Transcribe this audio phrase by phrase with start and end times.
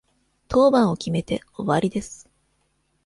[0.47, 2.27] 当番を決めて終わりです。